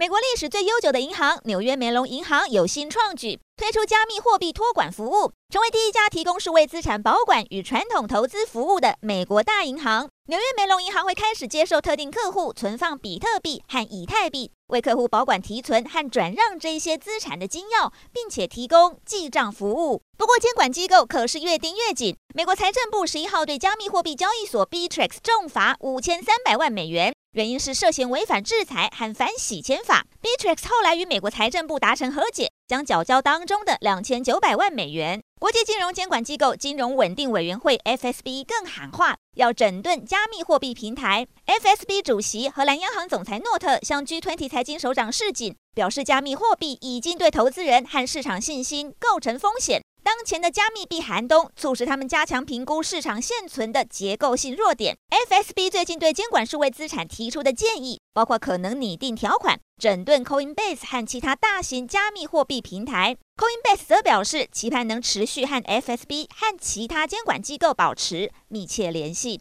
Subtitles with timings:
[0.00, 10.08] 美国历史最悠久的银行纽约梅隆银行有新创举，推出加密货币托管服务，成为第一家提供数位资产保管与传统投资服务的美国大银行。
[10.26, 20.00] 纽约梅隆银行会开始接受特定客户存放比特币和以太币，为客户保管提存和转让这些资产的金钥，并且提供记账服务。
[20.16, 22.16] 不过，监管机构可是越盯越紧。
[22.36, 30.04] 美国财政部十一号对加密货币交易所 Bittrex 重罚五千三百万美元，原因是涉嫌违反制裁和反洗钱法。
[30.20, 35.22] Bittrex 后来与美国财政部达成和解，将缴交当中的两千九百万美元。
[35.38, 41.28] 国际金融监管机构金融稳定委员会 （FSB） 更喊话，要整顿加密货币平台。
[41.46, 49.80] FSB 主席荷兰央行总裁诺特向 G20 财经首长示警，表示加密货币已经对投资人和市场信心构成风险。
[50.08, 54.96] 当前的加密币寒冬，促使他们加强评估市场现存的结构性弱点。
[55.10, 63.18] FSB 最近对监管数位资产提出的建议，包括可能拟定条款，整顿 Coinbase 和其他大型加密货币平台。
[63.36, 69.36] Coinbase 则表示，期盼能持续和 FSB 和其他监管机构保持密切联系。